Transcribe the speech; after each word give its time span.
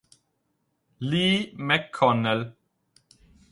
Lee 0.99 1.53
McConnell 1.59 2.57